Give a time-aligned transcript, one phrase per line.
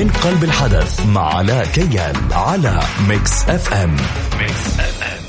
[0.00, 3.96] من قلب الحدث مع علاء كيان على ميكس اف ام
[4.38, 5.20] ميكس اف ام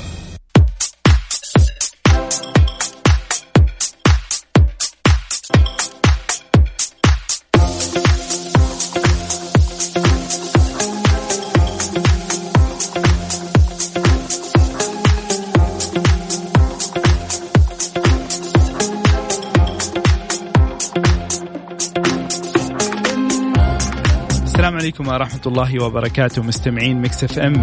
[25.02, 27.56] عليكم ورحمة الله وبركاته مستمعين Mix FM.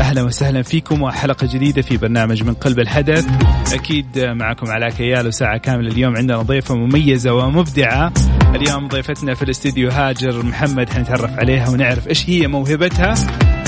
[0.00, 3.26] أهلا وسهلا فيكم وحلقة جديدة في برنامج من قلب الحدث.
[3.72, 8.12] أكيد معكم علاء كيال وساعة كاملة اليوم عندنا ضيفة مميزة ومبدعة.
[8.54, 13.14] اليوم ضيفتنا في الاستديو هاجر محمد حنتعرف عليها ونعرف إيش هي موهبتها.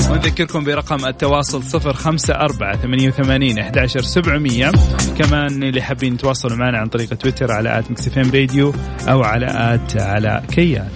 [0.09, 4.71] ونذكركم برقم التواصل صفر خمسة أربعة ثمانية وثمانين أحداشر سبعمية.
[5.17, 8.73] كمان اللي حابين يتواصلوا معنا عن طريق تويتر على at Mix FM Radio
[9.09, 10.87] أو على at علاء كيال.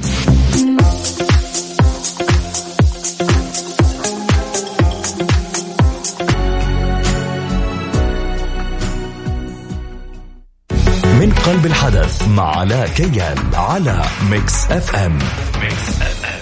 [11.46, 15.20] قلب الحدث مع علاء كيال على Mix FM.
[15.62, 16.35] Mix FM.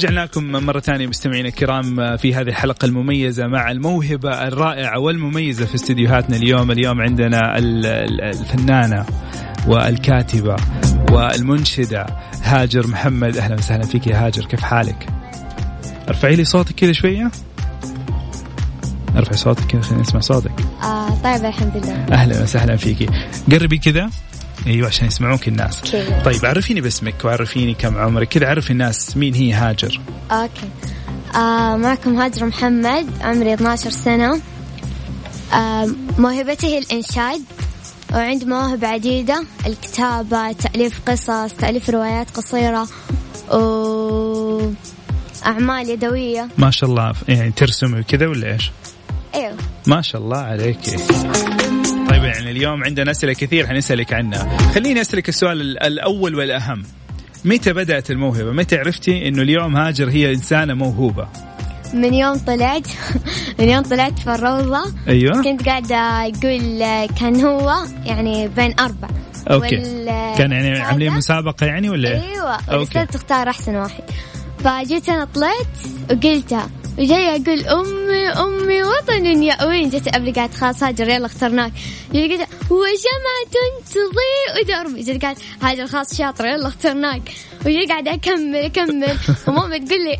[0.00, 5.74] رجعنا لكم مرة ثانية مستمعينا الكرام في هذه الحلقة المميزة مع الموهبة الرائعة والمميزة في
[5.74, 6.70] استديوهاتنا اليوم.
[6.70, 9.06] اليوم عندنا ال- ال- الفنانة
[9.66, 10.56] والكاتبة
[11.12, 12.06] والمنشدة
[12.42, 13.36] هاجر محمد.
[13.36, 15.06] أهلا وسهلا فيك يا هاجر كيف حالك؟
[16.08, 17.30] ارفعي لي صوتك كذا شوية.
[19.16, 20.52] ارفعي صوتك كذا خلينا نسمع صوتك.
[20.82, 22.06] آه طيب الحمد لله.
[22.12, 23.06] أهلا وسهلا فيكي
[23.52, 24.10] قربي كذا.
[24.66, 25.78] إيوه عشان يسمعوك الناس.
[25.78, 26.22] أوكي.
[26.24, 28.28] طيب عرفيني باسمك وعرفيني كم عمرك.
[28.28, 30.00] كذا عرفي الناس مين هي هاجر.
[30.30, 30.68] أوكي.
[31.34, 34.40] آه معكم هاجر محمد عمري 12 سنة.
[35.54, 37.42] آه موهبتي هي الإنشاد
[38.12, 42.88] وعندي مواهب عديدة الكتابة تأليف قصص تأليف روايات قصيرة
[43.52, 44.70] و
[45.46, 46.48] أعمال يدوية.
[46.58, 48.70] ما شاء الله يعني ترسمي وكذا ولا إيش؟
[49.34, 49.56] أيوه.
[49.86, 51.02] ما شاء الله عليك يعني
[52.50, 54.58] اليوم عندنا أسئلة كثير حنسألك عنها.
[54.74, 56.82] خليني أسألك السؤال ال- الأول والأهم.
[57.44, 61.28] متى بدأت الموهبة؟ متى عرفتي إنه اليوم هاجر هي إنسانة موهوبة؟
[61.94, 62.88] من يوم طلعت.
[63.58, 64.92] من يوم طلعت في الروضة.
[65.08, 65.42] أيوه.
[65.42, 67.74] كنت قاعدة يقول كان هو
[68.04, 69.08] يعني بين أربع.
[69.50, 69.76] أوكي.
[69.76, 72.58] وال- كان يعني عاملين مسابقة يعني ولا إيه؟ أيوه.
[72.72, 73.06] أوكي.
[73.06, 74.02] تختار أحسن واحد.
[74.64, 75.66] فجيت أنا طلعت
[76.10, 81.72] وقلتها وجاي أقول أمي أمي وطن يأوين جت قبل قالت خلاص هاجر يلا اخترناك.
[82.12, 83.52] جيت قلت وشمعة
[83.90, 87.22] تضيء دربي جت قالت هاجر خلاص شاطرة يلا اخترناك.
[87.66, 89.16] وجي قاعدة أكمل أكمل.
[89.48, 90.18] وماما تقول لي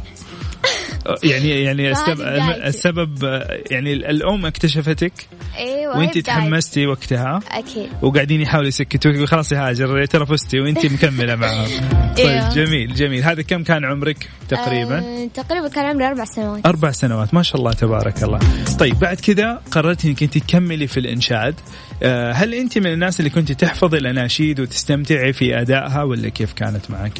[1.30, 2.20] يعني يعني السبب.
[2.64, 3.24] السبب
[3.70, 5.12] يعني الأم اكتشفتك
[5.56, 6.18] أيوه وانت.
[6.18, 7.40] تحمستي وقتها.
[7.50, 7.88] أكيد.
[8.02, 11.68] وقاعدين يحاولوا يسكتوك يقول خلاص يا هاجر ترى فزتي وانت مكملة معهم.
[12.16, 12.54] طيب إيوه.
[12.54, 13.24] جميل جميل.
[13.24, 16.66] هذا كم كان عمرك تقريبا؟ آه تقريبا كان عمري أربع سنوات.
[16.66, 17.34] أربع سنوات.
[17.34, 18.38] ما شاء الله تبارك الله.
[18.78, 21.54] طيب بعد كذا قررتي أنك أنت تكملي في الإنشاد.
[22.02, 26.90] آه، هل أنت من الناس اللي كنت تحفظي الأناشيد وتستمتعي في أدائها ولا كيف كانت
[26.90, 27.18] معك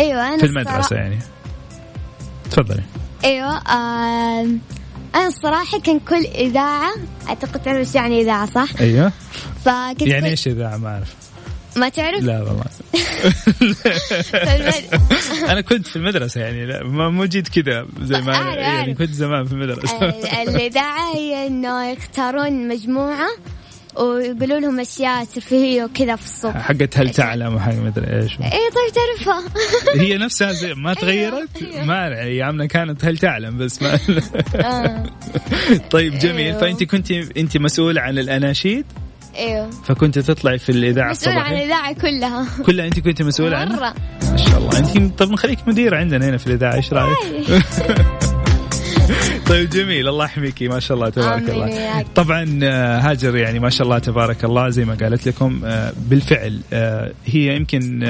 [0.00, 1.18] أيوه أنا في المدرسة الصرا- يعني.
[2.54, 2.82] تفضلي
[3.24, 4.60] أيوه آم،
[5.14, 6.90] أنا الصراحة كان كل إذاعة
[7.28, 9.12] أعتقد تعرف إيش يعني إذاعة صح؟ أيوه
[9.64, 11.14] فكنت يعني إيش إذاعة ما أعرف
[11.76, 12.64] ما تعرف؟ لا والله.
[15.52, 18.94] أنا كنت في المدرسة يعني لا ما مو جيت كذا زي ما أعرف، يعني.
[18.94, 23.28] كنت زمان في المدرسة ال- الإذاعة هي إنه يختارون مجموعة
[23.96, 26.56] ويقولوا لهم أشياء ترفيهية وكذا في الصبح.
[26.60, 28.32] حقت هل تعلم وحق ما أدري إيش.
[28.32, 29.44] اي طيب تعرفها.
[29.94, 31.48] هي نفسها زي ما تغيرت.
[31.84, 33.98] ما أيامنا كانت هل تعلم بس ما
[34.56, 35.02] آه،
[35.90, 36.46] طيب جميل.
[36.46, 36.60] أيوه.
[36.60, 38.84] فأنت كنت أنت مسؤوله عن الأناشيد؟
[39.36, 42.46] أيوه فكنت تطلعي في الإذاعة مسؤول عن الإذاعة كلها.
[42.66, 43.94] كلها أنت كنت مسؤوله عنها؟ مرة.
[44.30, 44.78] ما شاء الله.
[44.78, 47.16] أنت طب نخليك مديره عندنا هنا في الإذاعة إيش رأيك؟
[49.46, 50.08] طيب جميل.
[50.08, 52.02] الله يحميكي ما شاء الله تبارك الله.
[52.14, 56.60] طبعا آه، هاجر يعني ما شاء الله تبارك الله زي ما قالت لكم آه، بالفعل.
[56.72, 58.00] آه، هي يمكن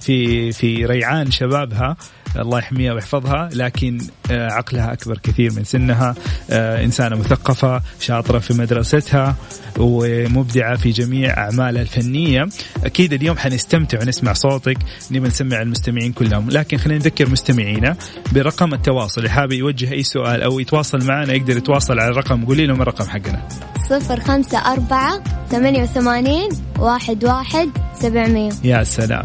[0.00, 1.96] في في ريعان شبابها
[2.36, 3.98] الله يحميها ويحفظها لكن
[4.30, 6.14] عقلها أكبر كثير من سنها
[6.50, 9.34] آه، إنسانة مثقفة شاطرة في مدرستها
[9.78, 12.48] ومبدعة في جميع أعمالها الفنية.
[12.84, 14.78] أكيد اليوم حنستمتع ونسمع صوتك
[15.10, 16.50] نبي نسمع المستمعين كلهم.
[16.50, 17.96] لكن خلينا نذكر مستمعينا
[18.32, 19.20] برقم التواصل.
[19.20, 22.44] اللي حابب يوجه أي سؤال أو يتواصل معنا يقدر يتواصل على الرقم.
[22.44, 23.48] قولي لهم الرقم حقنا.
[23.90, 26.48] صفر خمسة أربعة ثمانية وثمانين
[26.78, 27.70] واحد واحد
[28.00, 29.22] 700 يا سلام.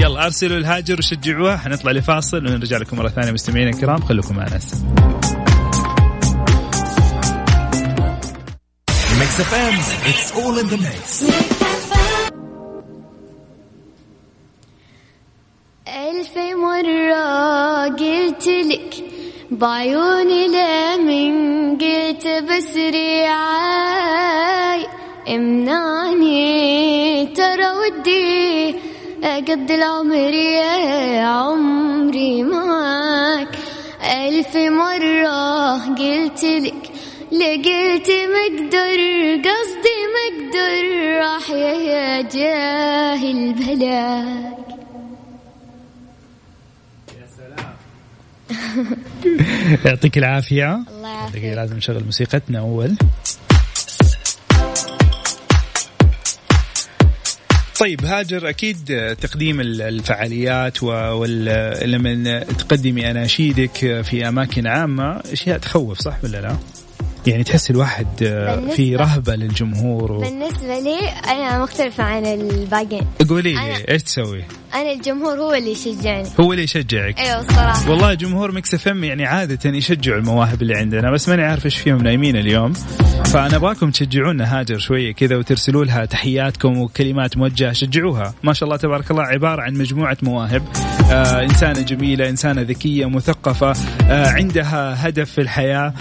[0.00, 1.56] يلا أرسلوا لهاجر وشجعوها.
[1.56, 4.02] حنطلع لفاصل ونرجع لكم مرة ثانية مستمعينا الكرام.
[4.36, 4.60] خليكم معنا
[9.20, 9.74] Mix FM
[10.08, 11.24] it's all in the mix
[15.88, 19.04] ألف مرة قلت لك
[19.50, 24.86] بعيوني لمن قلت بس رعاي.
[25.28, 26.46] امنعني
[27.26, 28.74] ترى ودي
[29.24, 33.55] أقضي العمر يا عمري معاك.
[34.06, 36.90] ألف مرة قلت لك
[37.32, 39.00] لقيت مقدر
[39.46, 40.84] قصدي مقدر
[41.20, 44.56] راح يا جاهل بلاك.
[49.84, 50.74] يعطيك العافية.
[50.74, 51.44] الله يعافيك.
[51.44, 52.96] لازم نشغل موسيقتنا أول.
[57.80, 58.76] طيب هاجر أكيد
[59.20, 66.56] تقديم الفعاليات ولما تقدمي أناشيدك في أماكن عامة أشياء تخوف صح ولا لا؟
[67.26, 68.06] يعني تحس الواحد
[68.76, 70.18] في بالنسبة- رهبة للجمهور و...
[70.18, 74.44] بالنسبة لي أنا مختلفة عن الباقين قولي لي إيش تسوي؟
[74.74, 76.28] أنا الجمهور هو اللي يشجعني.
[76.40, 77.18] هو اللي يشجعك.
[77.20, 81.64] أيوة الصراحة والله جمهور Mix FM يعني عادة يشجعوا المواهب اللي عندنا بس ماني عارف
[81.64, 82.72] إيش فيهم نايمين اليوم.
[83.24, 88.34] فأنا أبغاكم تشجعونا هاجر شوية كذا وترسلوا لها تحياتكم وكلمات موجهة شجعوها.
[88.42, 90.62] ما شاء الله تبارك الله عبارة عن مجموعة مواهب.
[91.10, 93.72] آه إنسانة جميلة إنسانة ذكية مثقفة
[94.10, 95.94] آه عندها هدف في الحياة.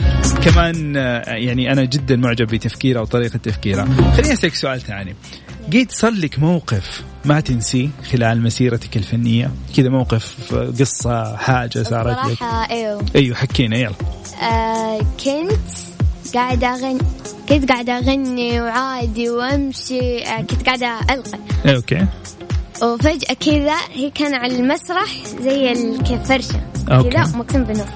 [0.43, 3.85] كمان آه يعني أنا جدا معجب بتفكيرها وطريقة تفكيرها.
[4.17, 5.15] خليني أسألك سؤال ثاني.
[5.73, 12.37] قد صار لك موقف ما تنسيه خلال مسيرتك الفنية؟ كذا موقف قصة حاجة صارت لك؟
[12.71, 13.05] أيوة.
[13.15, 13.95] أيوه حكينا يلا.
[14.41, 15.69] آه كنت
[16.35, 16.99] قاعدة أغني
[17.49, 22.05] كنت قاعدة أغني وعادي وأمشي آه كنت قاعدة ألقي إيه، أوكي.
[22.83, 25.10] وفجأة كذا هي كان على المسرح
[25.42, 27.09] زي الفرشة okay.
[27.10, 27.88] كذا مقسم بالنص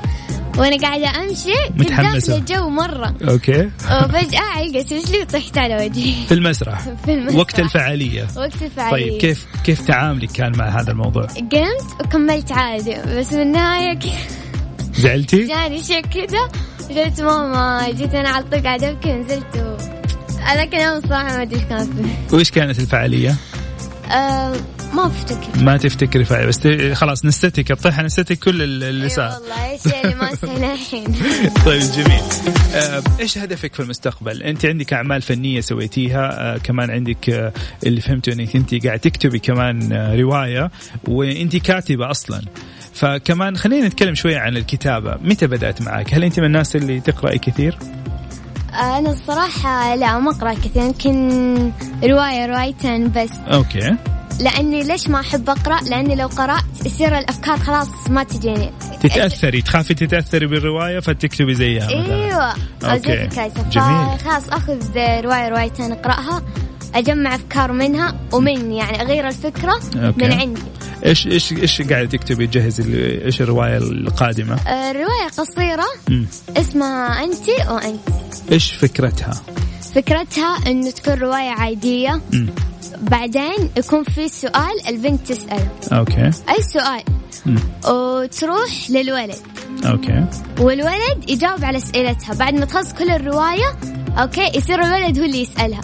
[0.58, 2.40] وأنا قاعدة أمشي كنت متحمسة.
[2.40, 3.69] داخلة جو مرة okay
[4.04, 7.40] وفجأة علقت رجلي وطحت على وجهي في المسرح في المسرح.
[7.40, 12.96] وقت الفعالية وقت الفعالية طيب كيف كيف تعاملك كان مع هذا الموضوع؟ قمت وكملت عادي
[13.18, 14.00] بس في النهاية
[14.94, 16.50] زعلتي؟ جاني شيء كذا
[16.90, 19.78] قلت ماما جيت أنا على الطريق قاعدة أبكي ونزلت و...
[20.44, 23.36] هذاك اليوم الصراحة ما أدري إيش كان فيه وإيش كانت الفعالية؟
[24.11, 24.56] آه
[24.94, 29.71] ما أفتكر ما تفتكري فعالية بس خلاص نستتك الطيحة نستتك كل ال- اللي صار والله
[29.71, 30.29] إيش اللي ما
[30.73, 31.03] الحين.
[31.65, 32.21] طيب جميل.
[32.73, 37.53] آه، إيش هدفك في المستقبل؟ أنت عندك أعمال فنية سويتيها آه، كمان عندك آه،
[37.85, 40.71] اللي فهمته إنك أنت قاعد تكتبي كمان رواية
[41.07, 42.41] وأنت كاتبة أصلا.
[42.94, 45.17] فكمان خلينا نتكلم شوية عن الكتابة.
[45.21, 47.77] متى بدأت معك؟ هل أنت من الناس اللي تقرأي كثير؟
[48.80, 51.72] أنا الصراحة لا ما اقرا كثير يمكن
[52.04, 53.31] رواية روايتين بس.
[53.54, 53.95] Okay.
[54.40, 58.72] لأني ليش ما أحب أقرأ؟ لأني لو قرأت يصير الأفكار خلاص ما تجيني.
[59.02, 62.16] تتأثري تخافي تتأثري بالرواية فتكتبي زيها مثلا.
[62.16, 63.27] إيوه okay.
[63.72, 64.18] جميل.
[64.18, 66.42] فخلاص آخذ رواية روايتين اقرأها.
[66.95, 70.25] أجمع أفكار منها ومني يعني أغير الفكرة okay.
[70.25, 70.62] من عندي.
[71.06, 72.83] إيش إيش إيش قاعدة تكتبي؟ تجهزي
[73.25, 76.25] إيش الرواية القادمة؟ آه، رواية قصيرة مم.
[76.57, 77.50] اسمها أنت.
[77.69, 78.00] وانت
[78.51, 79.41] إيش فكرتها؟
[79.95, 82.21] فكرتها إنه تكون رواية عادية.
[82.33, 82.50] مم.
[83.01, 86.25] بعدين يكون في سؤال البنت تسأله Okay.
[86.25, 87.03] أي سؤال؟
[87.45, 87.59] مم.
[87.87, 89.35] وتروح للولد.
[89.85, 90.26] Okay.
[90.59, 92.35] والولد يجاوب على أسئلتها.
[92.35, 93.75] بعد ما تخلص كل الرواية
[94.18, 95.81] okay يصير الولد هو اللي يسألها.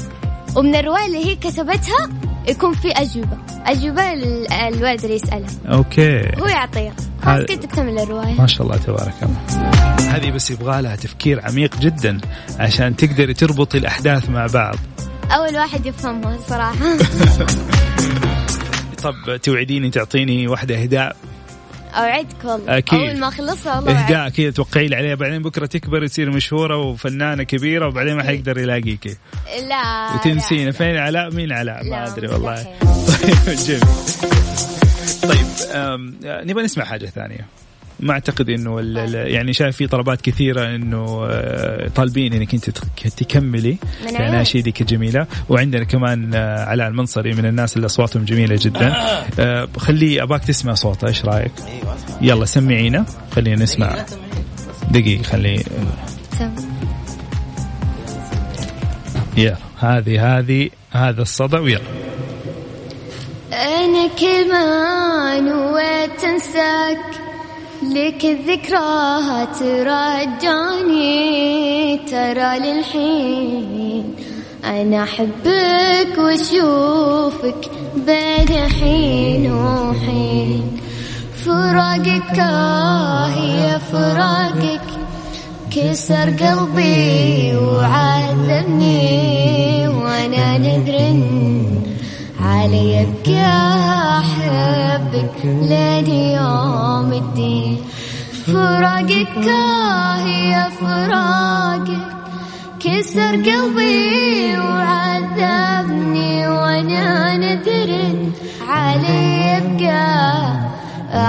[0.56, 2.10] ومن الرواية اللي هي كتبتها
[2.48, 3.38] يكون في أجوبة.
[3.66, 6.20] أجوبة لل- الولد اللي يسألها Okay.
[6.40, 6.94] هو يعطيها.
[7.24, 8.34] خلاص كده تكتمل الرواية.
[8.42, 9.72] ما شاء الله تبارك الله.
[10.16, 12.18] هذه بس يبغى لها تفكير عميق جدا
[12.60, 14.76] عشان تقدري تربطي الأحداث مع بعض.
[15.32, 16.76] أول واحد يفهمها الصراحة
[19.04, 21.16] طب توعديني تعطيني واحدة إهداء.
[21.96, 23.00] أوعدك والله أكيد.
[23.00, 23.92] أول ما أخلصها والله.
[24.06, 28.58] اهداء كذا توقعي لي عليها بعدين بكرة تكبر تصير مشهورة وفنانة كبيرة وبعدين ما حيقدر
[28.58, 29.18] يلاقيكي
[29.70, 30.72] لا وتنسينا.
[30.72, 32.64] فين علاء مين علاء ما أدري والله.
[33.08, 33.80] طيب جميل
[35.24, 37.46] طيب أم، نبغى نسمع حاجة ثانية
[38.00, 43.08] ما أعتقد إنه ال- يعني شايف في طلبات كثيرة إنه آه، طالبين إنك أنت تك-
[43.18, 43.78] تكملي.
[44.20, 48.94] أناشيدك الجميلة وعندنا كمان آه، علاء المنصري من الناس اللي أصواتهم جميلة جدا
[49.40, 51.52] آه، خليه أباك تسمع صوته إيش رأيك؟
[52.22, 54.06] يلا سمعينا خلينا نسمع
[54.92, 55.64] دقيقة خلي.
[59.38, 61.82] يلا هذه هذه هذا الصدى ويلا
[63.54, 66.98] أنا كل ما نويت أنساك
[67.94, 71.06] لك الذكرى ترجعني
[71.98, 74.16] ترى للحين.
[74.66, 80.80] أنا أحبك وأشوفك بين حين وحين.
[81.46, 84.82] فراقك آه يا فراقك.
[85.72, 88.05] كسر قلبي وعذبني
[92.76, 97.78] علي أبقى أحبك لين يوم الدين.
[98.46, 99.48] فراقك
[100.28, 102.08] يا فراقك
[102.80, 107.92] كسر قلبي وعذبني وأنا نذر
[108.68, 110.06] علي ابقى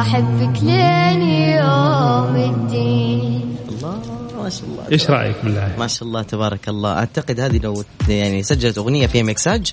[0.01, 1.23] أحبك لين
[1.63, 3.57] يوم الدين.
[3.69, 4.01] الله
[4.43, 4.85] ما شاء الله.
[4.93, 6.93] إيش رأيك بالله؟ ما شاء الله تبارك الله.
[6.93, 9.73] أعتقد هذه لو يعني سجلت أغنية فيها مكساج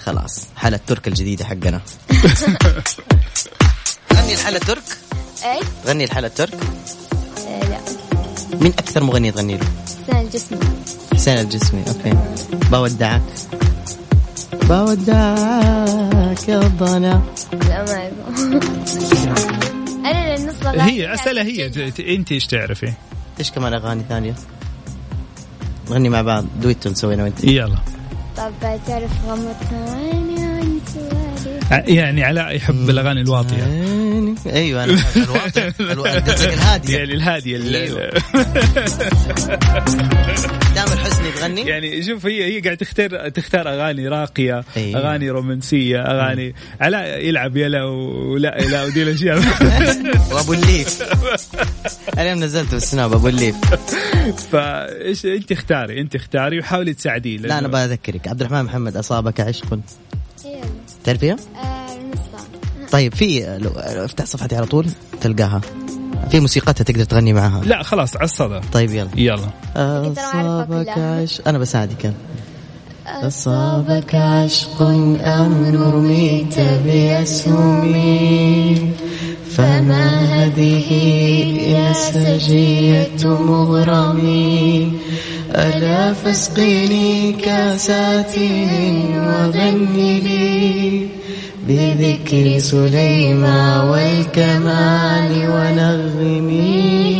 [0.00, 0.44] خلاص.
[0.56, 1.80] حالة ترك الجديدة حقنا.
[4.14, 4.82] غني الحالة ترك؟
[5.44, 6.54] إيش؟ غني الحالة ترك؟
[7.48, 7.78] آه، لا.
[8.60, 9.66] مين أكثر مغني تغني له؟
[10.06, 10.58] سنة الجسم
[11.14, 12.18] حسين الجسمي أوكي.
[12.70, 13.22] بودعك
[14.52, 17.22] بودعك يا الضنا
[17.68, 18.10] لا ما
[20.10, 21.68] أنا النص هي اسئله هي.
[21.90, 22.92] ت- أنت إيش تعرفي؟
[23.38, 24.34] إيش كمان أغاني ثانية؟
[25.90, 26.44] نغني مع بعض.
[26.62, 27.44] دويتو نسوي أنا وإنت.
[27.44, 27.78] يلا.
[28.38, 28.52] طب
[28.86, 30.17] تعرف غمضت عيني وانت والي ع-
[31.70, 33.64] يعني علاء يحب الأغاني الواطية.
[34.46, 36.96] أيوه أنا الواطي الو- قصدك الهادية.
[36.98, 38.10] يعني الهادية ال- أيوه.
[40.74, 45.00] تامر حسني تغني يعني شوف هي هي قاعد تختار تختار أغاني راقية أيوه.
[45.00, 49.38] أغاني رومانسية أغاني علاء يلعب يلا ولا لا ودي الأشياء.
[50.32, 51.02] وأبو الليف.
[52.18, 53.56] اليوم نزلت بالسناب ابو الليف.
[54.52, 59.78] فإيش أنت اختاري؟ أنت اختاري وحاولي تساعديه لا أنا بذكرك عبد الرحمن محمد أصابك عشق.
[61.08, 61.88] تعرفيها؟ آه،
[62.92, 63.70] طيب في لو
[64.04, 64.86] افتح صفحتي على طول
[65.20, 65.60] تلقاها.
[66.30, 67.62] في موسيقتها تقدر تغني معاها.
[67.64, 68.60] لا خلاص على الصدى.
[68.72, 69.08] طيب يلا.
[69.16, 69.48] يلا.
[69.76, 70.88] أصابك.
[70.88, 71.48] عشق.
[71.48, 72.12] أنا بساعدك.
[73.06, 77.94] أصابك عشق أم رميت بأسهم
[79.58, 80.92] فما هذه
[81.68, 84.92] يا سجية مغرمي
[85.54, 88.34] ألا فاسقيني كاسات
[89.16, 91.08] وغني لي
[91.68, 97.18] بذكر سليمان والكمال ونغمي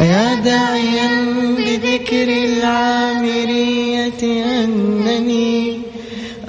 [0.00, 1.10] يا داعيا
[1.58, 5.78] بذكر العامرية أنني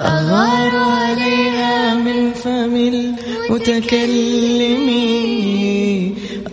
[0.00, 2.76] أغار عليها من فم
[3.50, 4.88] المتكلم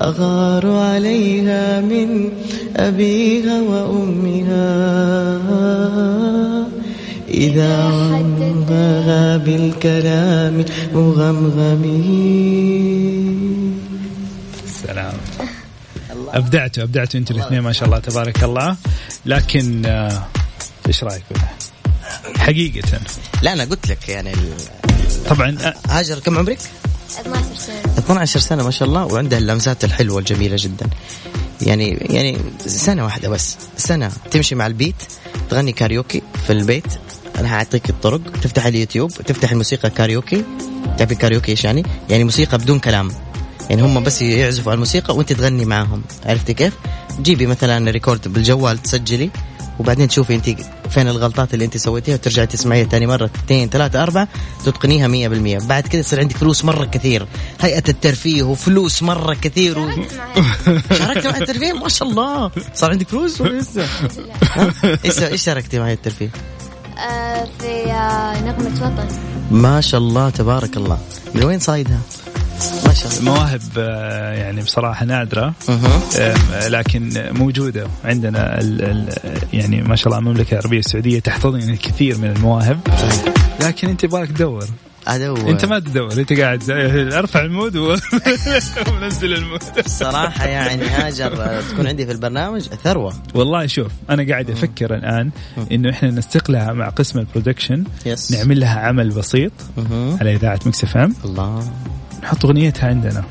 [0.02, 2.30] أغار عليها من
[2.76, 4.62] أبيها وأمها.
[7.30, 10.66] إذا غمها بالكلام
[12.52, 13.80] مغمغمين
[14.84, 15.14] سلام.
[16.34, 18.76] ابدعتوا ابدعتوا أنتوا الاثنين ما شاء الله تبارك الله.
[19.26, 20.28] لكن آه،
[20.88, 21.48] إيش رأيك؟ بالله؟
[22.38, 23.00] حقيقة.
[23.42, 24.91] لا أنا قلت لك يعني ال-
[25.30, 25.58] طبعا
[25.90, 26.60] هاجر كم عمرك؟
[27.20, 27.98] 12 سنة.
[27.98, 29.06] 12 سنة ما شاء الله.
[29.06, 30.88] وعندها اللمسات الحلوة الجميلة جدا.
[31.62, 33.58] يعني يعني سنة واحدة بس.
[33.78, 34.12] سنة.
[34.32, 34.96] تمشي مع البيت
[35.50, 36.86] تغني كاريوكي في البيت.
[37.40, 38.22] أنا حأعطيك الطرق.
[38.42, 40.44] تفتح اليوتيوب تفتح الموسيقى كاريوكي.
[40.98, 43.12] تعرفي كاريوكي إيش يعني؟ يعني موسيقى بدون كلام.
[43.72, 46.74] يعني هم بس يعزفوا على الموسيقى وانت تغني معاهم عرفتي كيف؟
[47.22, 49.30] جيبي مثلا ريكورد بالجوال تسجلي
[49.80, 50.50] وبعدين تشوفي انت
[50.90, 54.28] فين الغلطات اللي انت سويتيها وترجعي تسمعيها ثاني مرة اثنين ثلاثة أربعة
[54.66, 55.08] تتقنيها
[55.60, 57.28] 100% بعد كده يصير عندك فلوس مرة كثير
[57.62, 59.90] هيئة الترفيه وفلوس مرة كثير و...
[60.98, 63.88] شاركت مع الترفيه ما شاء الله صار عندك فلوس ولا لسه؟
[65.06, 66.30] إيش إيش شاركتي مع الترفيه؟
[66.98, 69.08] آه، في آه، نغمة وطن
[69.52, 71.00] ما شاء الله تبارك الله
[71.36, 72.00] من وين صايدها؟
[72.88, 73.22] ما شاء الله.
[73.34, 75.90] مواهب آه، يعني بصراحة نادرة مرة.
[76.20, 79.10] آه، لكن موجودة عندنا ال ال
[79.54, 82.80] يعني ما شاء الله المملكة العربية السعودية تحتضن الكثير من المواهب.
[83.62, 84.66] لكن أنت يبغالك تدور.
[85.08, 85.50] أدور.
[85.50, 86.70] أنت ما تدور أنت قاعد
[87.22, 89.62] أرفع ال mood ونزل ال mood.
[89.86, 93.14] صراحة يعني هاجر تكون عندي في البرنامج ثروة.
[93.36, 95.32] والله شوف أنا قاعد أفكر الآن
[95.72, 98.32] إنه إحنا نستغلها مع قسم ال production yes.
[98.32, 99.52] نعمل لها عمل بسيط.
[100.22, 101.16] على إذاعة Mix F M.
[101.26, 101.72] الله.
[102.24, 103.24] نحط أغنيتها عندنا.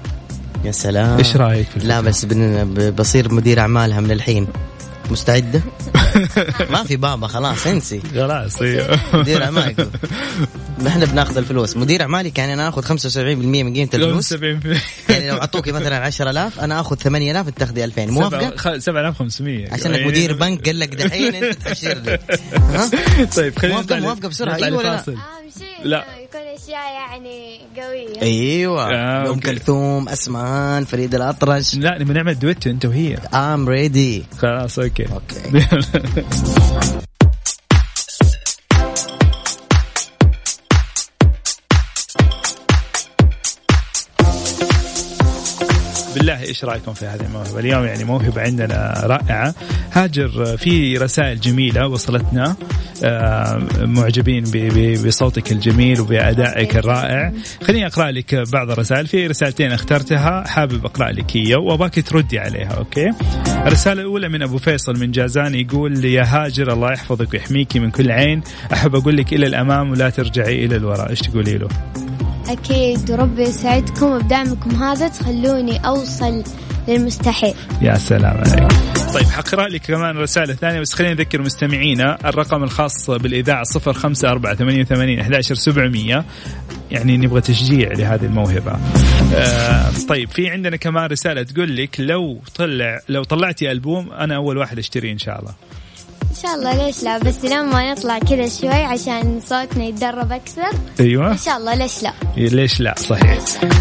[0.65, 1.19] يا سلام.
[1.19, 2.25] إيش رأيك في لا بس
[2.99, 4.47] بصير مدير أعمالها من الحين.
[5.11, 5.63] مستعدة؟
[6.71, 8.01] ما في بابا خلاص انسي.
[8.15, 9.89] خلاص أيوه مدير أعمالك.
[10.87, 11.77] إحنا بناخذ الفلوس.
[11.77, 12.83] مدير اعمالك يعني أنا آخذ
[13.15, 14.35] 75% من قيمة الفلوس.
[14.35, 14.41] 75%
[15.09, 20.33] يعني لو اعطوكي مثلا 10000 أنا آخذ 8000 انت تاخذي 2000 موافقة؟ 7500 عشان مدير
[20.37, 22.19] بنك قال لك دحين أنت تحشر لي؟
[23.37, 25.15] طيب خلينا موافقة- موافقة بسرعة، أيوة ولا لا؟
[25.83, 26.05] لا.
[26.19, 28.23] يكون أشياء يعني قوية.
[28.23, 28.95] أيوه.
[28.95, 29.41] آه، أم.
[29.41, 31.75] كلثوم أسمهان فريد الأطرش.
[31.75, 33.17] لا نبي نعمل دويتو أنت وهي.
[33.35, 35.07] I'm ready خلاص okay.
[35.13, 35.67] Okay.
[46.21, 49.55] بالله إيش رأيكم في هذه الموهبة؟ اليوم يعني موهبة عندنا رائعة.
[49.93, 52.57] هاجر في رسائل جميلة وصلتنا.
[53.05, 54.45] آه، معجبين
[55.07, 57.33] بصوتك الجميل وبأدائك الرائع.
[57.63, 59.07] خليني أقرأ لك بعض الرسائل.
[59.07, 63.11] في رسالتين اخترتها حابب أقرأ لك هي واباك تردي عليها أوكي؟
[63.67, 68.11] الرسالة الأولى من أبو فيصل من جازان يقول يا هاجر الله يحفظك ويحميكي من كل
[68.11, 68.43] عين.
[68.73, 71.11] أحب أقول لك إلى الأمام ولا ترجعي إلى الوراء.
[71.11, 71.69] إيش تقولي له؟
[72.53, 76.45] أكيد وربي يسعدكم وبدعمكم هذا تخلوني أوصل
[76.89, 77.55] للمستحيل.
[77.83, 78.73] يا سلام عليك.
[79.15, 82.19] طيب حقرأ لك كمان رسالة ثانية بس خلينا نذكر مستمعينا.
[82.29, 86.25] الرقم الخاص بالإذاعة صفر خمسة أربعة ثمانية وثمانين أحداشر سبعمية.
[86.91, 88.79] يعني نبغى تشجيع لهذه الموهبة.
[89.35, 94.59] آه طيب في عندنا كمان رسالة تقول لك لو طلع لو طلعتي ألبوم أنا أول
[94.59, 95.55] واحد أشتريه إن شاء الله.
[96.31, 100.71] إن شاء الله ليش لا بس لما نطلع كذا شوي عشان صوتنا يتدرب أكثر.
[101.01, 101.33] أيوة.
[101.33, 102.13] إن شاء الله ليش لا.
[102.37, 103.39] ليش لا صحيح.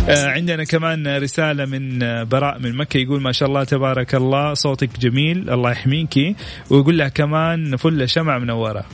[0.10, 4.54] آه عندنا كمان رسالة من آه، براء من مكة يقول ما شاء الله تبارك الله
[4.54, 6.36] صوتك جميل الله يحميكي
[6.70, 8.86] ويقول لها كمان فلة شمع منورة.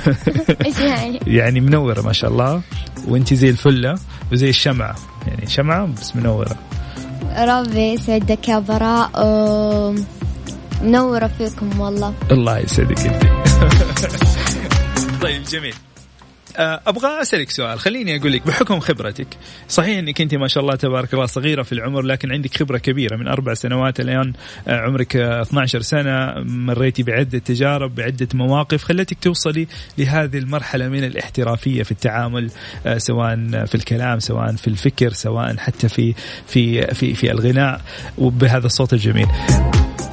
[0.66, 2.60] إيش يعني؟ يعني منورة ما شاء الله
[3.08, 3.94] وأنت زي الفلة
[4.32, 4.96] وزي الشمعة
[5.26, 6.56] يعني شمعة بس منورة.
[7.38, 9.10] ربي يسعدك يا براء.
[10.82, 12.14] منورة فيكم والله.
[12.30, 13.22] الله يسعدك أنت.
[15.22, 15.74] طيب جميل.
[16.56, 17.80] آه، أبغى أسألك سؤال.
[17.80, 19.26] خليني أقول لك بحكم خبرتك
[19.68, 23.16] صحيح إنك أنت ما شاء الله تبارك الله صغيرة في العمر لكن عندك خبرة كبيرة.
[23.16, 24.32] من أربع سنوات الآن
[24.68, 28.84] آه، عمرك آه، 12 سنة مريتي بعدة تجارب بعدة مواقف.
[28.84, 29.66] خلتك توصلي
[29.98, 32.50] لهذه المرحلة من الاحترافية في التعامل
[32.86, 36.14] آه، سواء في الكلام سواء في الفكر سواء حتى في
[36.46, 37.80] في في في الغناء.
[38.18, 39.26] وبهذا الصوت الجميل.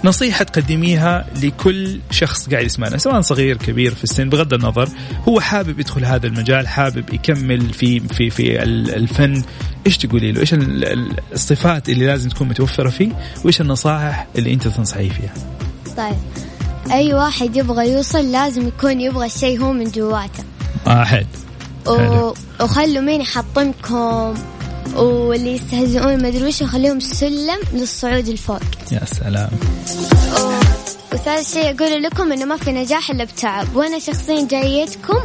[0.03, 4.89] نصيحة تقدميها لكل شخص قاعد يسمعنا سواء صغير كبير في السن بغض النظر
[5.27, 9.43] هو حابب يدخل هذا المجال حابب يكمل في في في ال- الفن.
[9.87, 13.09] إيش تقولي له؟ إيش ال- ال- الصفات اللي لازم تكون متوفرة فيه؟
[13.43, 15.33] وإيش النصائح اللي أنت تنصحيه فيها؟
[15.97, 16.17] طيب.
[16.91, 20.43] أي واحد يبغى يوصل لازم يكون يبغى الشيء هو من جواته.
[20.87, 21.25] حلو.
[21.87, 22.33] و...
[22.61, 24.33] وخلوا مين يحطمكم.
[24.95, 28.61] واللي يستهزئون ما أدري وش خليهم سلم للصعود الفوق.
[28.91, 29.49] يا سلام.
[31.13, 33.75] وثالث شيء أقول لكم إنه ما في نجاح إلا بتعب.
[33.75, 35.19] وأنا شخصيا جايتكم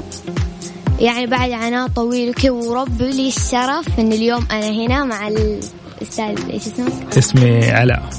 [1.01, 6.62] يعني بعد عناء طويل وكذا ورب لي الشرف إن اليوم أنا هنا مع الأستاذ إيش
[6.66, 8.11] اسمه؟ اسمي علاء.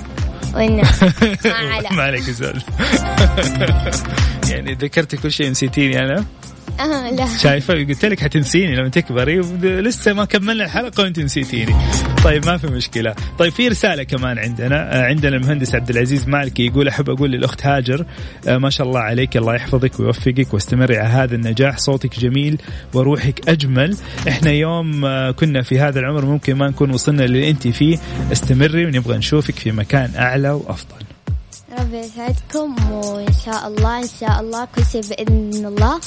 [0.56, 1.04] والناس
[1.46, 1.94] مع علاء.
[1.94, 2.24] ما عليك
[4.52, 6.26] يعني ذكرت كل شيء نسيتيني أنا.
[6.80, 7.38] آه لا.
[7.38, 11.76] شايفة قلت لك حتنسيني لما تكبري لسه ما كملنا الحلقة وانت نسيتيني
[12.24, 13.16] طيب ما في مشكلة.
[13.40, 15.00] طيب في رسالة كمان عندنا.
[15.00, 18.06] آه، عندنا المهندس عبد العزيز مالكي يقول أحب أقول للأخت هاجر
[18.48, 21.78] آه، ما شاء الله عليك الله يحفظك ويوفقك واستمري على هذا النجاح.
[21.78, 22.62] صوتك جميل
[22.94, 23.98] وروحك أجمل.
[24.28, 27.98] إحنا يوم آه، كنا في هذا العمر ممكن ما نكون وصلنا اللي أنت فيه.
[28.32, 30.96] استمري ونبغى نشوفك في مكان أعلى وأفضل.
[31.80, 36.00] ربي يسعدكم وإن شاء الله إن شاء الله كل شيء بإذن الله.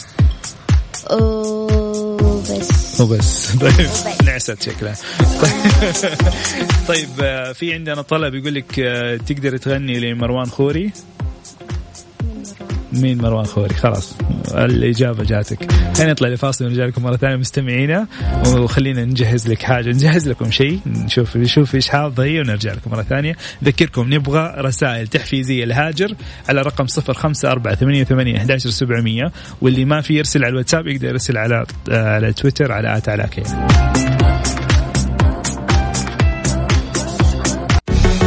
[1.10, 3.90] وبس وبس طيب.
[4.24, 4.94] نعست شكلها.
[6.88, 10.92] طيب آه، في عندنا طلب يقول لك آه، تقدر تغني لمروان خوري؟
[13.02, 14.16] مين مروان خوري؟ خلاص.
[14.54, 15.72] الإجابة جاتك.
[15.96, 18.06] خلينا نطلع لفاصل ونرجع لكم مرة ثانية مستمعينا
[18.56, 19.88] وخلينا نجهز لك حاجة.
[19.88, 20.80] نجهز لكم شيء.
[20.86, 23.36] نشوف نشوف إيش حافظة هي ونرجع لكم مرة ثانية.
[23.62, 26.14] نذكركم نبغى رسائل تحفيزية لهاجر
[26.48, 30.86] على رقم صفر خمسة أربعة ثمانية ثمانية أحداشر سبعمية واللي ما في يرسل على الواتساب
[30.86, 33.26] يقدر يرسل على على تويتر على على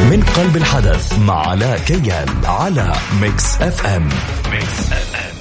[0.10, 4.10] من قلب الحدث مع علاء كيال على Mix FM.
[4.52, 5.36] Mix FM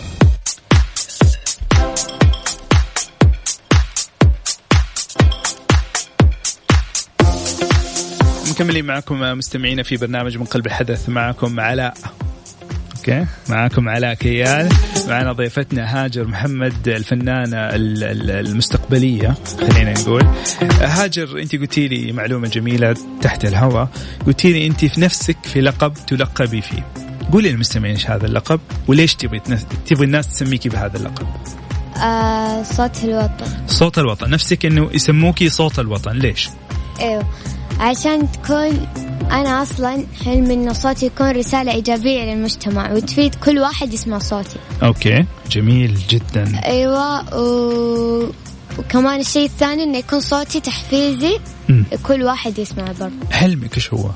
[8.51, 11.95] مكملين معكم مستمعينا في برنامج من قلب الحدث معكم علاء.
[13.09, 13.27] Okay.
[13.49, 14.69] معكم علاء كيال.
[15.09, 19.35] معنا ضيفتنا هاجر محمد الفنانة ال- ال- المستقبلية
[19.71, 20.27] خلينا نقول.
[20.81, 23.89] هاجر أنت قلتي لي معلومة جميلة تحت الهواء.
[24.27, 26.87] قلتي لي أنت في نفسك في لقب تلقبي فيه.
[27.33, 29.41] قولي للمستمعين إيش هذا اللقب وليش تبغي
[29.87, 31.27] تبغي الناس تسميكي بهذا اللقب؟
[31.97, 33.47] آه صوت الوطن.
[33.67, 34.31] صوت الوطن.
[34.31, 36.13] نفسك إنه يسموكي صوت الوطن.
[36.13, 36.49] ليش؟
[37.01, 37.29] إيوه.
[37.81, 38.87] عشان تكون
[39.31, 44.59] أنا أصلا حلمي إنه صوتي يكون رسالة إيجابية للمجتمع وتفيد كل واحد يسمع صوتي.
[44.83, 46.61] أوكي جميل جدا.
[46.65, 48.33] أيوه و...
[48.79, 51.39] وكمان الشيء الثاني إنه يكون صوتي تحفيزي.
[52.03, 53.31] كل واحد يسمع برضه.
[53.33, 54.11] حلمك إيش هو؟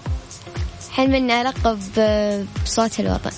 [0.90, 3.30] حلمي اني ألقب ب- بصوت الوطن.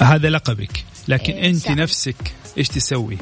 [0.00, 1.70] هذا لقبك لكن إيه، صح.
[1.70, 2.16] نفسك
[2.58, 3.18] إيش تسوي؟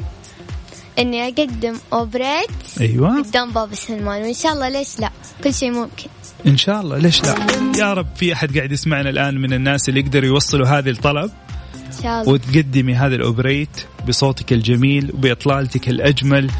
[0.99, 2.49] إني أقدم أوبريت
[2.81, 3.21] أيوه.
[3.21, 5.11] قدام بابا سلمان وإن شاء الله ليش لا؟
[5.43, 6.07] كل شيء ممكن.
[6.47, 7.35] إن شاء الله ليش لا؟
[7.77, 11.31] يا رب في أحد قاعد يسمعنا الآن من الناس اللي يقدروا يوصلوا هذه الطلب
[11.75, 12.33] إن شاء الله.
[12.33, 16.51] وتقدمي هذا الأوبريت بصوتك الجميل وبإطلالتك الأجمل.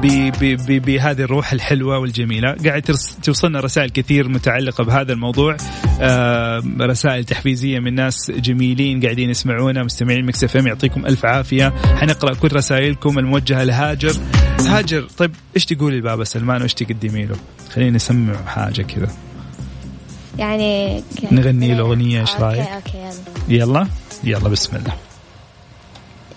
[0.00, 2.56] بهذه الروح الحلوة والجميلة.
[2.64, 2.82] قاعد
[3.22, 5.56] توصلنا رسائل كثير متعلقة بهذا الموضوع.
[6.00, 11.72] آه، رسائل تحفيزية من ناس جميلين قاعدين يسمعونا مستمعين Mix FM يعطيكم ألف عافية.
[11.96, 14.14] حنقرأ كل رسائلكم الموجهة لهاجر.
[14.60, 17.36] هاجر طيب إيش تقولي لبابا سلمان وإيش تقدمي له؟
[17.70, 19.08] خلينا نسمع حاجة كذا.
[20.38, 23.14] يعني نغني له أغنية، إيش رأيك؟ okay okay
[23.48, 23.62] يلا.
[23.64, 23.86] يلا؟
[24.24, 24.94] يلا بسم الله.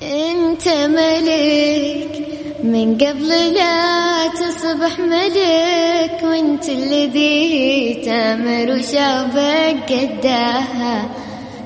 [0.01, 2.32] أنت ملك
[2.63, 11.09] من قبل لا تصبح ملك وانت الذي تامر وشافك قداها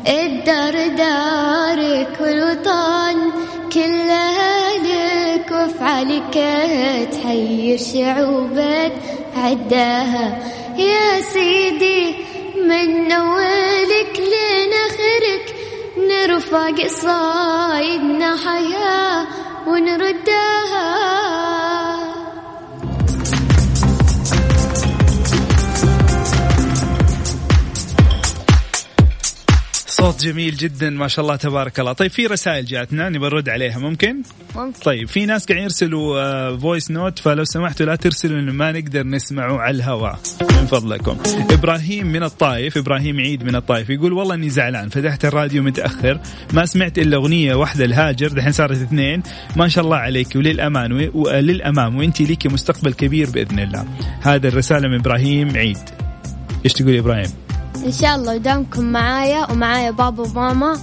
[0.08, 3.32] الدار دارك والوطن
[3.74, 6.34] كلها لك وافعالك
[7.12, 8.94] تحير شعوبك
[9.36, 10.40] عداها.
[10.78, 12.16] يا سيدي
[12.66, 15.56] من أولك لين اخرك
[15.98, 19.47] نرفع قصايدنا حياة.
[19.68, 21.27] ونردها
[29.98, 31.94] صوت جميل جدا ما شاء الله تبارك الله.
[31.94, 34.22] طيب في رسائل جاتنا نبى نرد عليها ممكن؟
[34.56, 34.80] ممكن.
[34.84, 39.58] طيب في ناس قاعدين يرسلوا voice note فلو سمحتوا لا ترسلوا لأنه ما نقدر نسمعه
[39.58, 40.20] على الهواء.
[40.42, 41.18] من فضلكم.
[41.52, 46.20] إبراهيم من الطائف إبراهيم عيد من الطائف يقول والله إني زعلان فتحت الراديو متأخر
[46.54, 49.24] ما سمعت إلا أغنية واحدة لهاجر دحين صارت اثنين.
[49.56, 53.86] ما شاء الله عليك وللأمان و- وللامام وانت ليكي مستقبل كبير بإذن الله.
[54.22, 55.78] هذا الرسالة من إبراهيم عيد.
[56.66, 57.47] إيش تقول إبراهيم؟
[57.86, 60.78] إن شاء الله ودامكم معايا ومعايا بابا وماما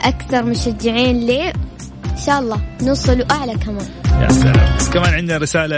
[0.00, 1.48] أكثر مشجعين لي.
[1.48, 3.86] إن شاء الله نوصل اعلى كمان.
[4.22, 4.76] يا سلام.
[4.92, 5.76] كمان عندنا رسالة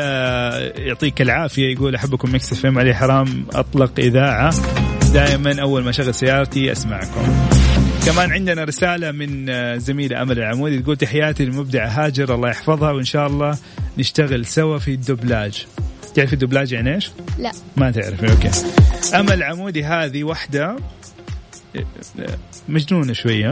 [0.86, 4.54] يعطيك العافية يقول أحبكم Mix FM علي الحرام أطلق إذاعة.
[5.12, 7.46] دائما أول ما شغل سيارتي أسمعكم.
[8.06, 9.46] كمان عندنا رسالة من
[9.78, 13.58] زميلة أمل العمودي تقول تحياتي للمبدعة هاجر الله يحفظها وإن شاء الله
[13.98, 15.66] نشتغل سوا في الدبلاج
[16.14, 17.52] تعرف الدبلاج يعني إيش؟ لا.
[17.76, 18.50] ما تعرفي okay.
[19.14, 20.76] امل عمودي هذه واحدة
[22.68, 23.50] مجنونة شوية.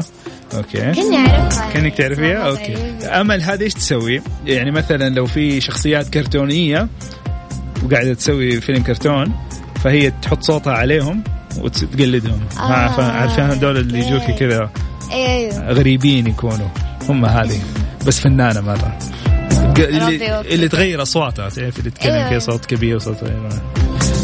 [0.55, 0.92] Okay.
[0.92, 1.72] كني أعرفها.
[1.72, 2.75] كأنك تعرفيها؟ Okay.
[3.07, 6.88] امل هذه إيش تسوي؟ يعني مثلا لو في شخصيات كرتونية
[7.85, 9.33] وقاعدة تسوي فيلم كرتون
[9.85, 11.25] فهي تحط صوتها عليهم
[11.59, 12.40] وتقلدهم.
[12.59, 12.61] آه،
[13.03, 14.38] عارفين هذول اللي يجوك.
[14.38, 14.70] كذا؟
[15.12, 16.68] أيوه غريبين يكونوا
[17.09, 17.61] هم هذه.
[18.07, 18.77] بس فنانة مرة.
[18.79, 19.21] ق- ربي
[19.78, 20.40] اللي.
[20.40, 22.30] اللي تغير أصواتها تعرف اللي تتكلم أيوة.
[22.30, 23.48] كذا صوت كبير وصوت صغير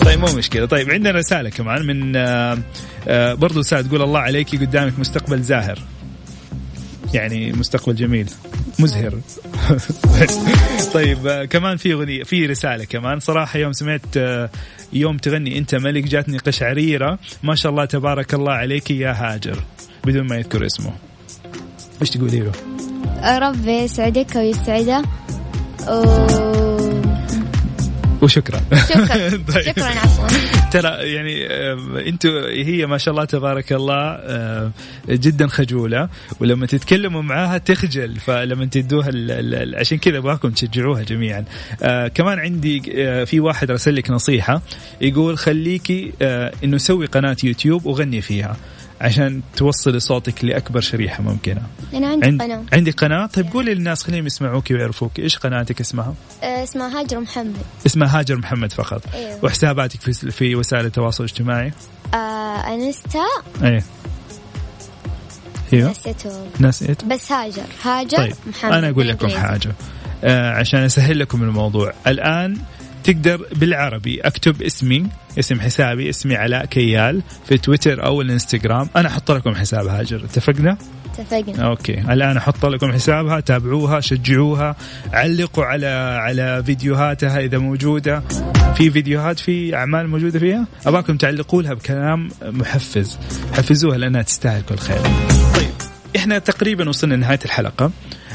[0.04, 2.58] طيب مو مشكلة طيب عندنا رسالة كمان من آه،
[3.08, 5.78] آه، برضو سعد تقول الله عليك قدامك مستقبل زاهر
[7.14, 8.30] يعني مستقبل جميل
[8.78, 9.14] مزهر
[10.94, 14.16] طيب آه، كمان في أغنية في رسالة كمان صراحة يوم سمعت
[14.92, 19.62] يوم تغني أنت ملك جاتني قشعريره ما شاء الله تبارك الله عليك يا هاجر
[20.04, 20.92] بدون ما يذكر اسمه
[22.00, 22.52] إيش تقولي له؟
[23.38, 25.02] ربي يسعدك ويسعده.
[28.22, 28.60] وشكرا.
[28.88, 29.30] شكرا.
[29.54, 29.62] طيب.
[29.62, 30.28] شكرا عفوا.
[30.70, 34.70] ترى يعني آه، أنتوا هي ما شاء الله تبارك الله آه،
[35.08, 36.08] جدا خجولة
[36.40, 39.10] ولما تتكلموا معاها تخجل فلما تدوها
[39.78, 41.44] عشان كذا أبغاكم تشجعوها جميعا.
[41.82, 42.80] آه، كمان عندي
[43.26, 44.62] في واحد رسل لك نصيحة
[45.00, 46.12] يقول خليكي
[46.64, 48.56] إنه سوي قناة يوتيوب وغني فيها.
[49.00, 51.62] عشان توصلي صوتك لأكبر شريحة ممكنة.
[51.94, 52.64] أنا عندي عند قناة.
[52.72, 55.18] عندي قناة؟ طيب قولي للناس خليهم يسمعوك ويعرفوك.
[55.18, 57.56] إيش قناتك اسمها؟ آه، اسمها هاجر محمد.
[57.86, 59.02] اسمها هاجر محمد فقط.
[59.14, 61.72] أيوه وحساباتك في في وسائل التواصل الاجتماعي؟
[62.14, 62.16] آه
[62.74, 63.24] Insta.
[63.62, 63.84] إيه.
[65.72, 65.94] أيوه.
[66.60, 67.04] نسيت.
[67.04, 67.62] بس هاجر.
[67.82, 68.72] هاجر طيب محمد.
[68.72, 69.28] أنا أقول لكم.
[69.28, 69.72] حاجة.
[70.24, 71.92] آه عشان أسهل لكم الموضوع.
[72.06, 72.58] الآن
[73.04, 75.06] تقدر بالعربي أكتب اسمي.
[75.38, 78.88] اسم حسابي اسمي علاء كيال في تويتر أو الإنستغرام.
[78.96, 80.78] أنا أحط لكم حساب هاجر اتفقنا؟
[81.18, 81.66] اتفقنا.
[81.66, 82.00] Okay.
[82.00, 84.76] الآن أحط لكم حسابها تابعوها شجعوها
[85.12, 85.86] علقوا على
[86.20, 88.22] على فيديوهاتها إذا موجودة.
[88.74, 93.18] في فيديوهات في أعمال موجودة فيها؟ أباكم تعلقوا لها بكلام محفز.
[93.52, 95.00] حفزوها لأنها تستاهل كل خير.
[95.54, 95.70] طيب
[96.16, 97.90] إحنا تقريبا وصلنا لنهاية الحلقة.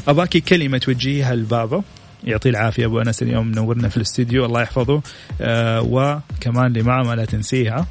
[0.07, 1.83] أباكي كلمة توجهيها لبابا.
[2.23, 5.01] يعطيه العافية أبو أنس اليوم منورنا في الاستديو الله يحفظه.
[5.41, 7.87] آه وكمان اللي معه ما لا تنسيها.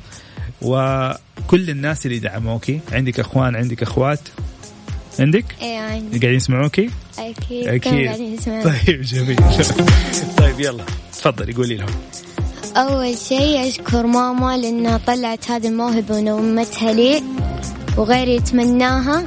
[0.62, 4.21] وكل الناس اللي دعموكي عندك أخوان عندك أخوات؟
[5.18, 6.18] عندك؟ إيه عندي.
[6.18, 7.77] قاعدين يسمعوكي أكيد.
[7.77, 9.37] كانوا قاعدين طيب جميل.
[10.38, 11.88] طيب يلا تفضلي قولي لهم.
[12.77, 17.23] أول شيء أشكر ماما لأنها طلعت هذه الموهبة ونومتها لي
[17.97, 19.27] وغيري يتمناها.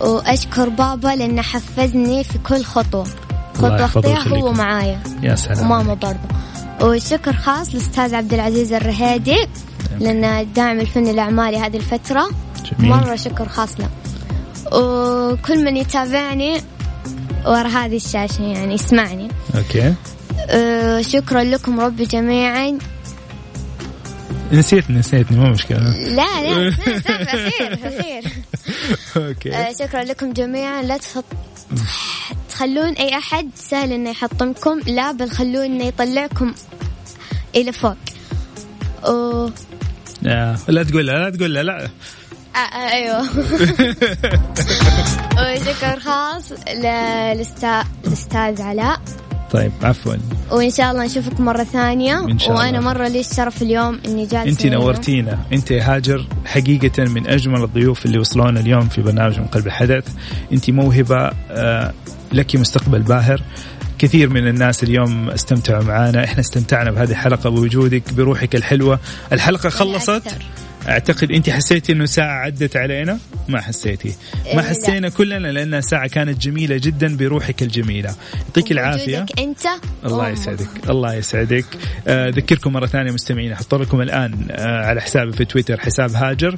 [0.00, 3.06] وأشكر بابا لأنه حفزني في كل خطوة.
[3.60, 4.52] اخطيها هو.
[4.52, 5.00] معايا.
[5.22, 6.18] يا سلام وماما برضه
[6.80, 9.46] وشكر خاص للاستاذ عبد العزيز الرهيدي
[10.00, 12.28] لأن داعم الفن الأعمالي هذه الفترة.
[12.64, 12.90] جميل.
[12.90, 13.88] مرة شكر خاص له.
[14.72, 16.60] وكل من يتابعني
[17.46, 19.28] ورا هذه الشاشة يعني يسمعني.
[19.56, 19.94] Okay.
[20.48, 22.78] أه شكرا لكم ربي جميعا.
[24.52, 25.78] نسيت نسيتني مو مشكلة.
[25.90, 28.32] لا لا استنى، أخير أخير.
[29.28, 29.54] أوكي.
[29.54, 30.82] أه شكرا لكم جميعا.
[30.82, 31.24] لا تحط
[32.54, 36.54] تخلون أي أحد سهل إنه يحطمكم لا بل خلوه إنه يطلعكم
[37.54, 37.96] إلى فوق.
[39.08, 39.48] و...
[40.26, 41.88] آه، لا تقول لا, تقول لا, لا.
[42.54, 43.22] آه آه أيوه.
[45.38, 49.00] وشكر خاص للاستاذ علاء.
[49.50, 50.14] طيب عفوا.
[50.50, 52.20] وان شاء الله نشوفك مرة ثانية.
[52.20, 52.80] إن شاء وأنا الله.
[52.80, 54.66] مرة لي الشرف اليوم إني جالسة انت.
[54.66, 55.38] نورتينا.
[55.52, 60.08] أنت يا هاجر حقيقة من أجمل الضيوف اللي وصلونا اليوم في برنامج من قلب الحدث.
[60.52, 61.92] أنت موهبة آه،
[62.32, 63.42] لك مستقبل باهر.
[63.98, 68.98] كثير من الناس اليوم استمتعوا معنا إحنا استمتعنا بهذه الحلقة بوجودك بروحك الحلوة.
[69.32, 70.10] الحلقة خلصت.
[70.10, 70.42] أكثر.
[70.88, 73.18] أعتقد أنت حسيتي إنه ساعة عدت علينا؟
[73.48, 74.14] ما حسيتي.
[74.54, 78.14] ما إيه، حسينا كلنا لانها ساعة كانت جميلة جدا بروحك الجميلة.
[78.44, 79.26] يعطيك العافية.
[79.38, 79.66] أنت؟
[80.04, 80.28] الله.
[80.28, 81.64] يسعدك الله يسعدك.
[82.08, 86.56] آه، اذكركم مرة ثانية مستمعين أحط لكم الآن آه، على حسابي في تويتر حساب هاجر.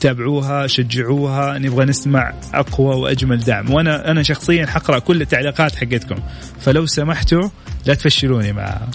[0.00, 3.72] تابعوها شجعوها نبغى نسمع أقوى وأجمل دعم.
[3.72, 6.16] وأنا أنا شخصيا حقرأ كل التعليقات حقتكم.
[6.60, 7.48] فلو سمحتوا
[7.88, 8.88] لا تفشلوني معها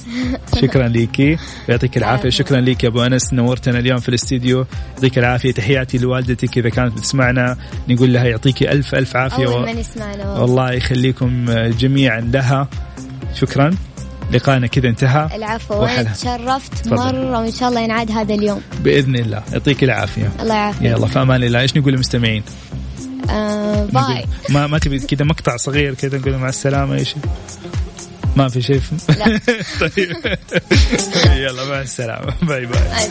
[0.62, 1.38] شكرا ليكي
[1.70, 2.30] يعطيك العافية.
[2.30, 3.34] شكرا ليك يا أبو أنس.
[3.34, 4.66] نورتنا اليوم في الاستديو.
[4.94, 5.52] يعطيك العافية.
[5.52, 7.58] تحياتي لوالدتك إذا كانت بتسمعنا.
[7.90, 9.48] نقول لها يعطيكي الف ألف عافية.
[9.48, 10.72] و- ما نسمعنا والله.
[10.72, 12.68] يخليكم جميعا لها.
[13.36, 13.72] شكرا.
[14.32, 15.30] لقائنا كذا انتهى.
[15.36, 15.74] العفو.
[15.74, 16.10] وأنا وحلا.
[16.14, 16.88] تشرفت.
[16.88, 18.62] مرة وإن شاء الله ينعاد هذا اليوم.
[18.84, 19.44] بإذن الله.
[19.54, 20.32] يعطيك العافية.
[20.42, 20.82] الله يعافيك.
[20.82, 21.60] يلا في أمان الله.
[21.62, 22.44] إيش نقول للمستمعين؟
[23.30, 24.26] آه باي.
[24.50, 27.16] ما ما تبي كذا مقطع صغير كذا نقول مع السلامة إيش؟
[28.36, 29.40] ما في شيء لا.
[29.82, 30.38] طيب
[31.44, 33.10] يلا مع السلامة bye bye bye.